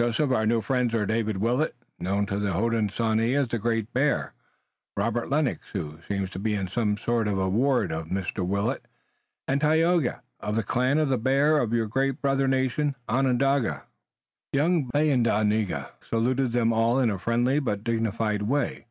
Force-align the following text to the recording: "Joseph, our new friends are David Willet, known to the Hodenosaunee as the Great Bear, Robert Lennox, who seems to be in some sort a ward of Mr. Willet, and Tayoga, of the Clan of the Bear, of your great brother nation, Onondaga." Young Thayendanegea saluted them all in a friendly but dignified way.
"Joseph, 0.00 0.32
our 0.32 0.46
new 0.46 0.60
friends 0.62 0.94
are 0.94 1.06
David 1.06 1.36
Willet, 1.36 1.76
known 2.00 2.26
to 2.26 2.40
the 2.40 2.54
Hodenosaunee 2.54 3.36
as 3.36 3.46
the 3.46 3.58
Great 3.60 3.92
Bear, 3.92 4.34
Robert 4.96 5.30
Lennox, 5.30 5.64
who 5.72 6.00
seems 6.08 6.28
to 6.30 6.40
be 6.40 6.54
in 6.54 6.66
some 6.66 6.96
sort 6.96 7.28
a 7.28 7.34
ward 7.48 7.92
of 7.92 8.06
Mr. 8.08 8.44
Willet, 8.44 8.88
and 9.46 9.60
Tayoga, 9.60 10.22
of 10.40 10.56
the 10.56 10.64
Clan 10.64 10.98
of 10.98 11.08
the 11.08 11.18
Bear, 11.18 11.58
of 11.58 11.72
your 11.72 11.86
great 11.86 12.20
brother 12.20 12.48
nation, 12.48 12.96
Onondaga." 13.08 13.84
Young 14.52 14.88
Thayendanegea 14.90 15.90
saluted 16.02 16.50
them 16.50 16.72
all 16.72 16.98
in 16.98 17.08
a 17.08 17.16
friendly 17.16 17.60
but 17.60 17.84
dignified 17.84 18.42
way. 18.42 18.88